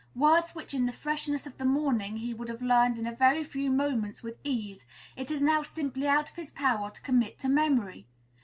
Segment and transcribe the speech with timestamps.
[0.15, 3.43] Words which in the freshness of the morning he would have learned in a very
[3.43, 7.47] few moments with ease, it is now simply out of his power to commit to
[7.47, 8.07] memory.